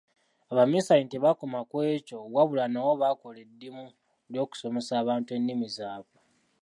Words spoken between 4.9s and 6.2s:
abantu ennimi zaabwe.